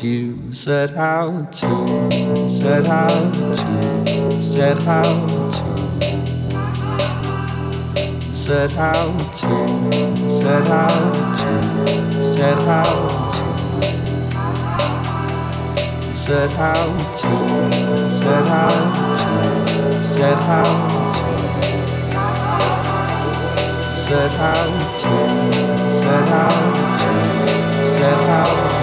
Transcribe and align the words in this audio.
you 0.00 0.54
set 0.54 0.92
out 0.92 1.52
to, 1.52 1.66
set 2.48 2.86
out 2.86 3.34
to, 3.34 3.56
set 4.40 4.86
out 4.86 5.28
to, 5.28 5.52
set 8.36 8.76
out 8.76 9.18
to, 9.34 9.46
set 10.26 10.68
out 10.68 11.14
to, 11.34 11.76
set 12.16 12.58
out 12.68 12.94
to, 12.94 13.92
set 16.14 16.52
out 16.58 16.98
to, 17.18 17.32
set 18.08 18.46
out 18.48 18.94
to, 19.66 20.02
set 20.02 20.42
out 20.42 20.88
to. 20.88 21.12
Set 24.12 24.32
out 24.40 24.62
to, 25.00 25.14
set 26.02 26.28
out 26.28 26.72
to, 26.98 27.12
set 27.98 28.28
out 28.28 28.81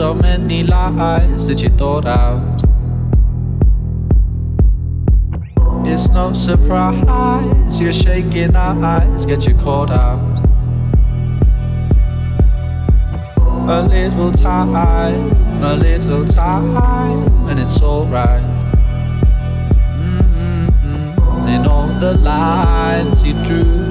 so 0.00 0.14
many 0.14 0.62
lies 0.62 1.46
that 1.46 1.60
you 1.62 1.68
thought 1.68 2.06
out. 2.06 2.62
It's 5.86 6.08
no 6.08 6.32
surprise 6.32 7.80
you're 7.80 7.92
shaking 7.92 8.56
our 8.56 8.82
eyes 8.82 9.26
get 9.26 9.46
you 9.46 9.54
caught 9.54 9.90
out. 9.90 10.46
A 13.68 13.82
little 13.82 14.32
time, 14.32 14.74
a 15.62 15.74
little 15.76 16.24
time, 16.24 17.48
and 17.48 17.60
it's 17.60 17.82
alright. 17.82 18.42
Mm-hmm. 20.00 21.48
In 21.48 21.66
all 21.66 21.88
the 22.00 22.14
lines 22.18 23.22
you 23.22 23.34
drew 23.44 23.89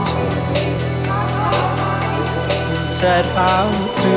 Set 2.98 3.26
out 3.38 3.96
to, 3.96 4.12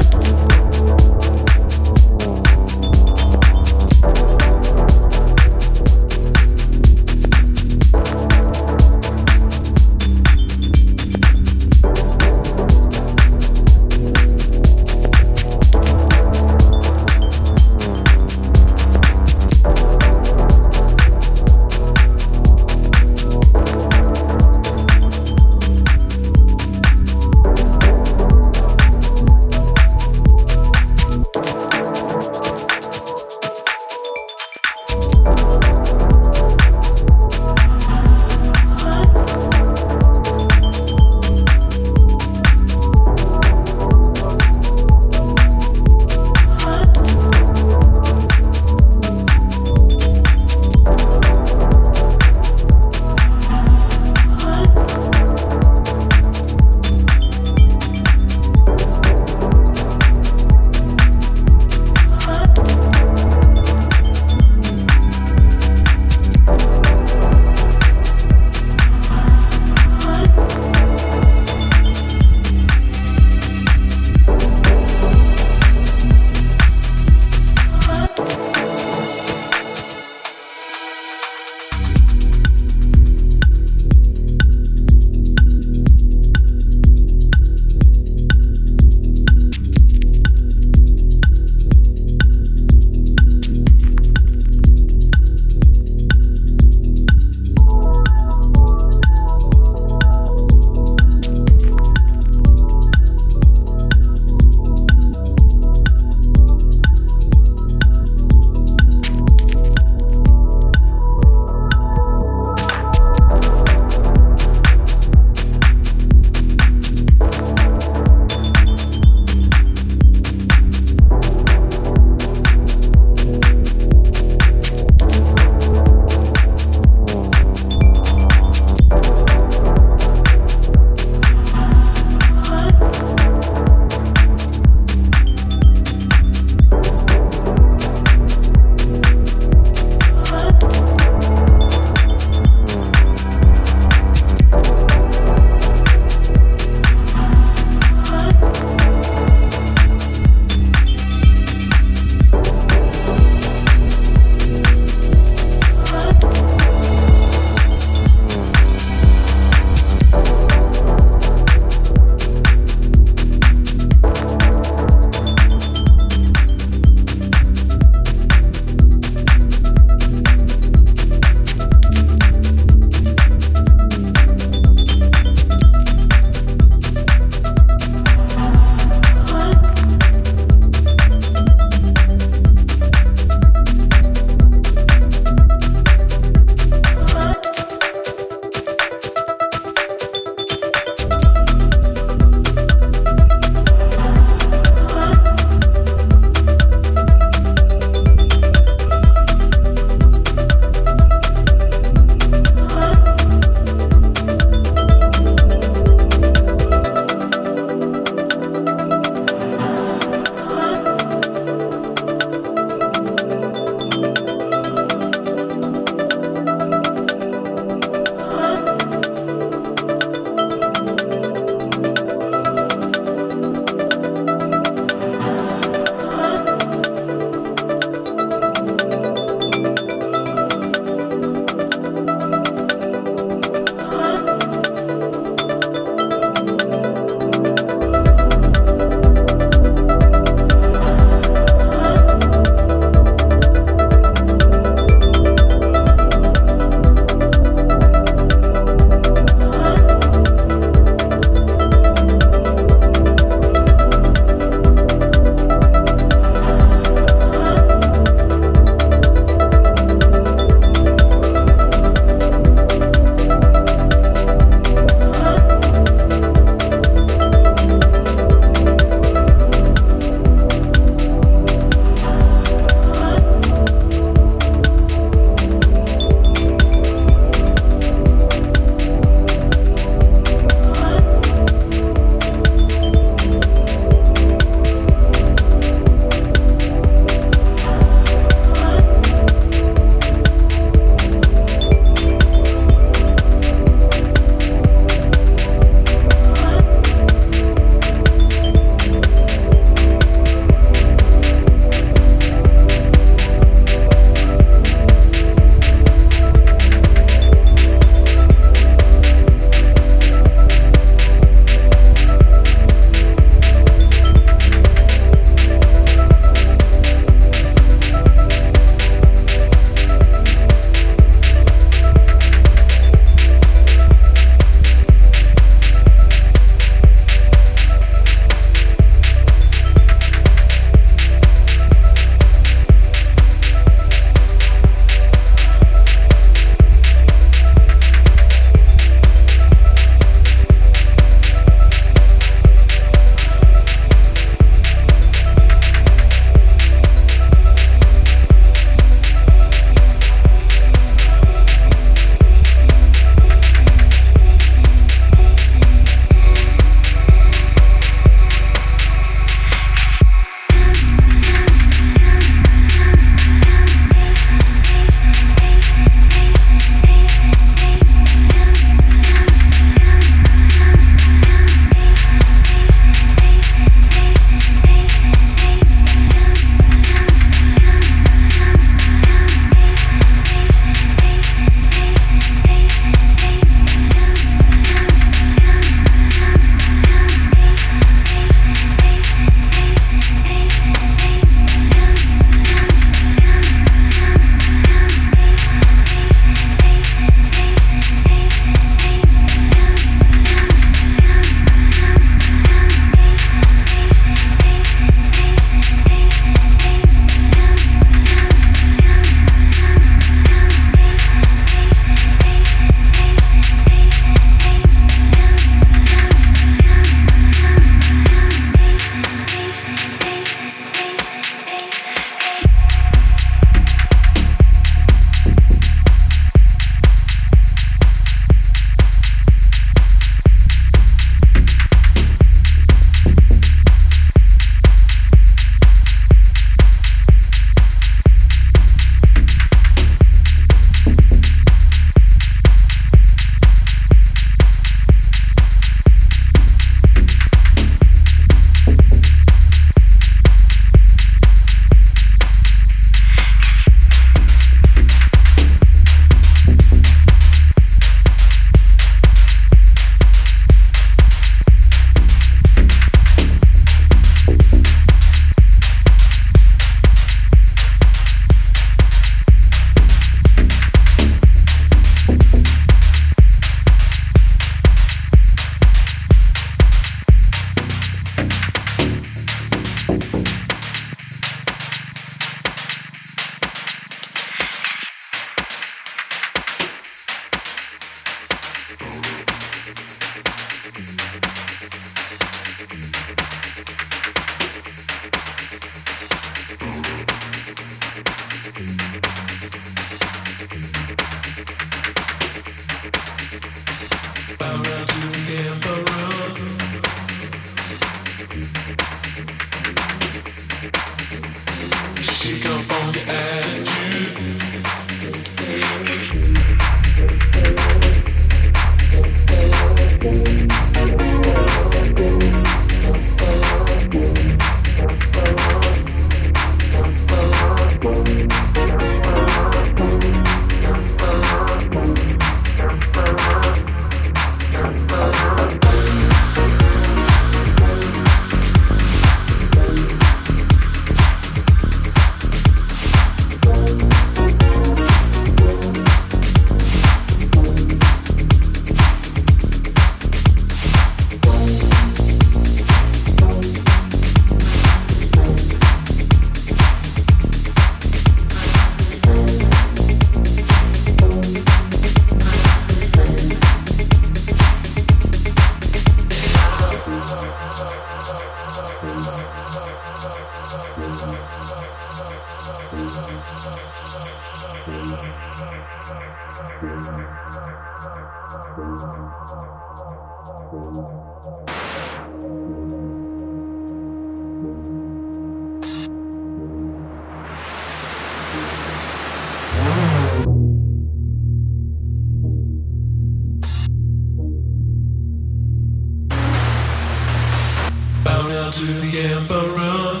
bow 598.46 598.52
to 598.52 598.64
the 598.64 598.98
emperor. 598.98 600.00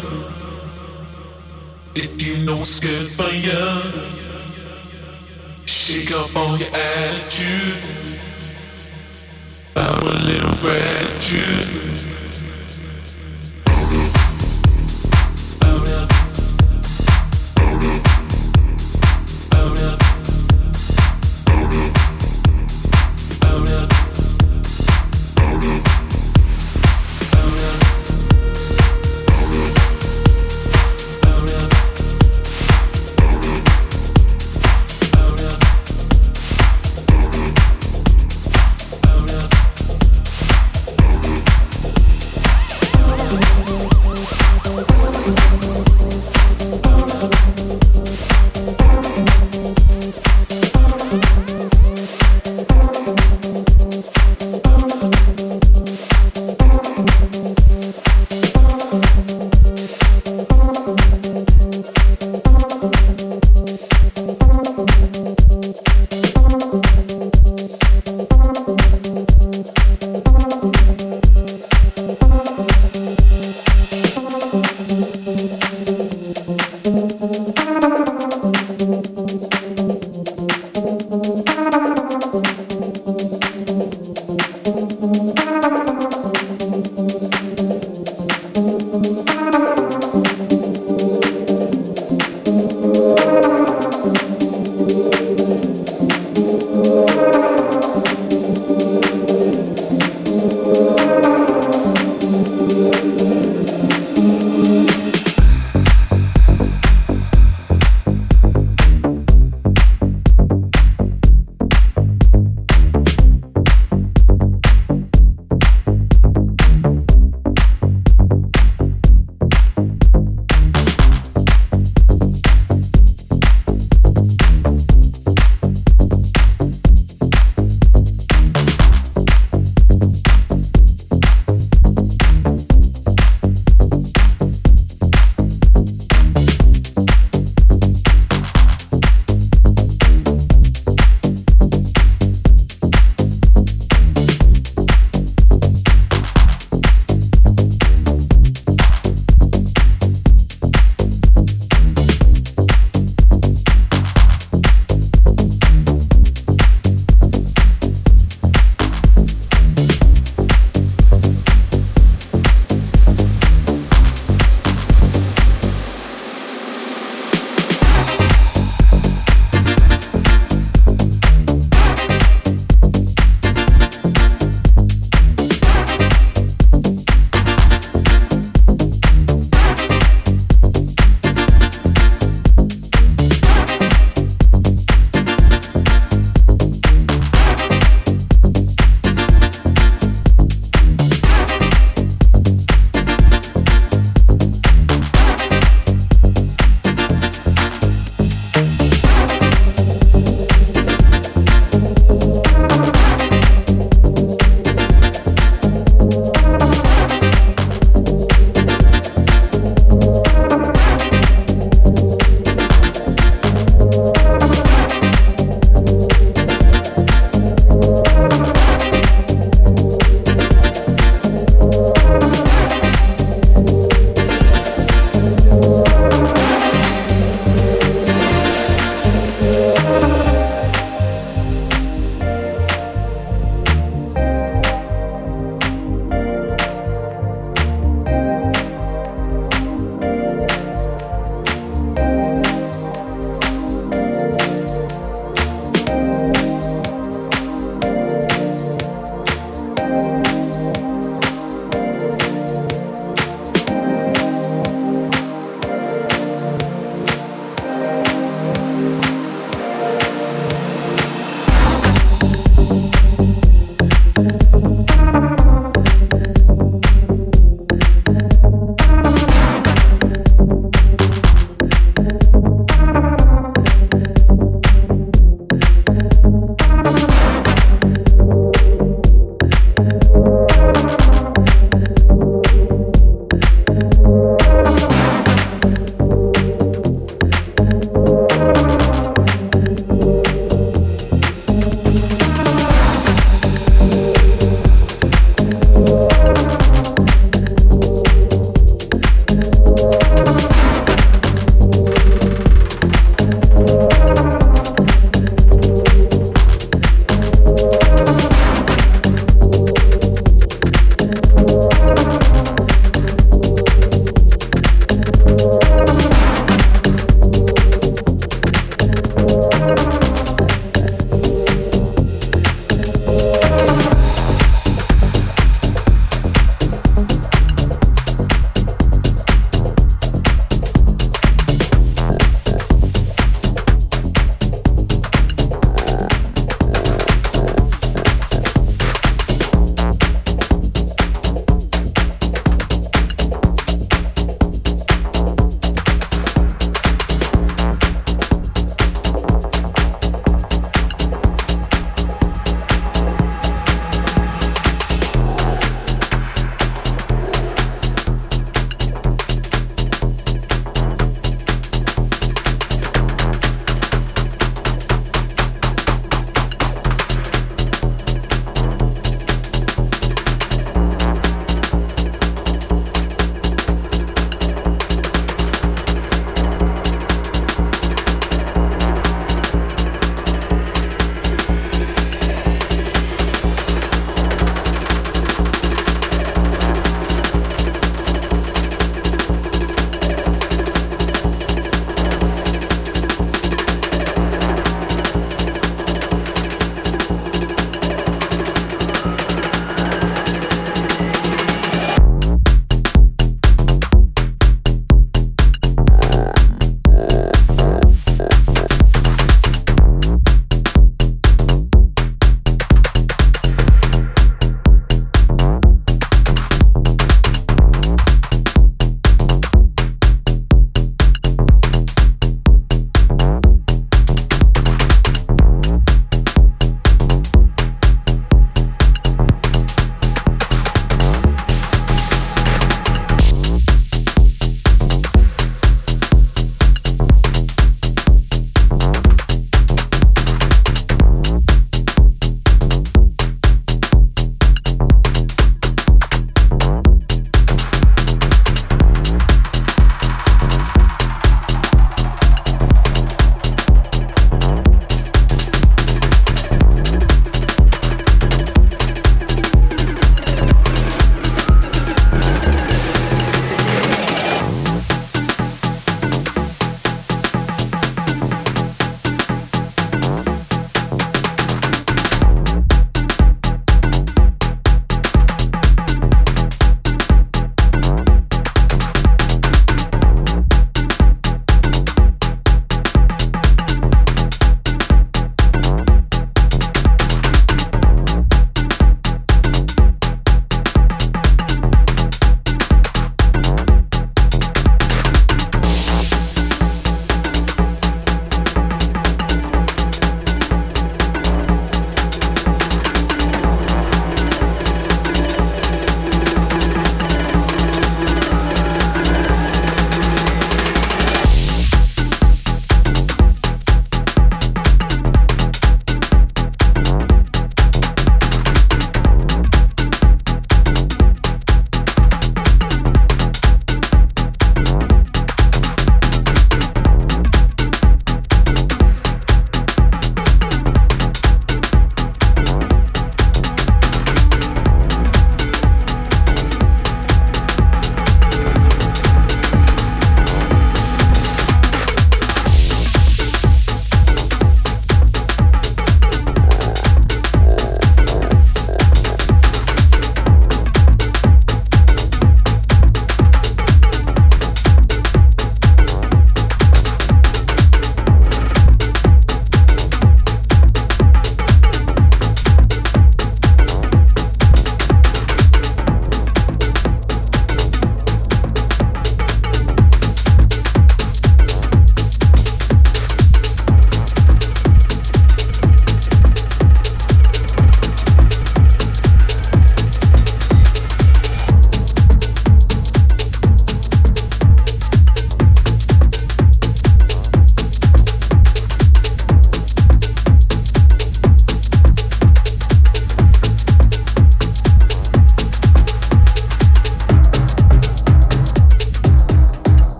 If 1.94 2.22
you 2.22 2.36
know 2.44 2.62
scared 2.62 3.10
you, 3.32 3.82
shake 5.64 6.12
up 6.12 6.34
all 6.36 6.56
your 6.58 6.68
attitude. 6.68 7.82
I 9.76 9.98
a 10.02 10.24
little 10.24 10.56
gratitude. 10.60 12.15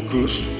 To. 0.00 0.51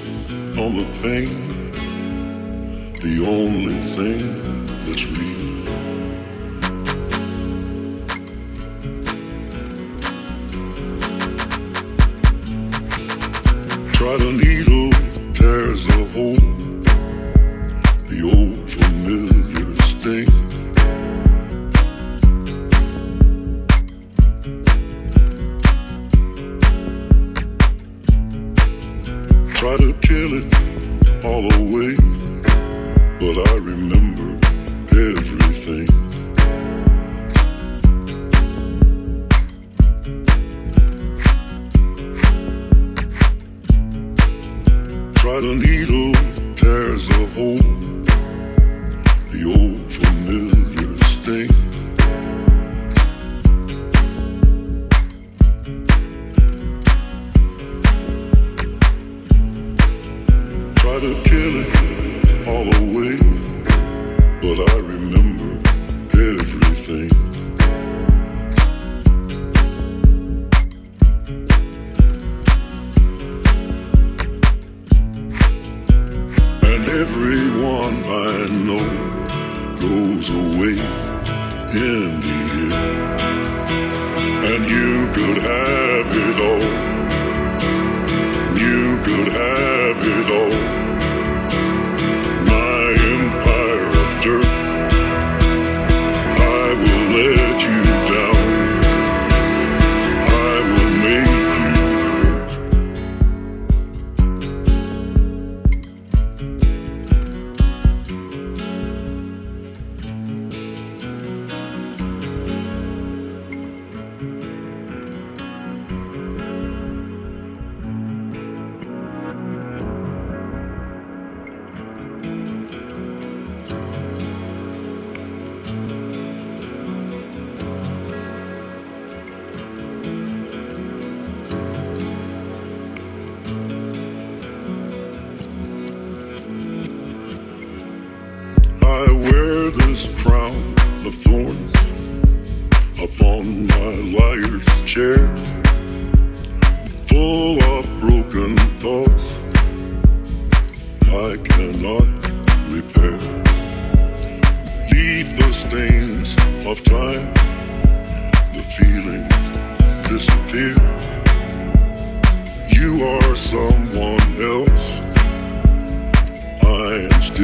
Let 167.30 167.38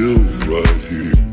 right 0.49 0.91
down. 0.91 1.28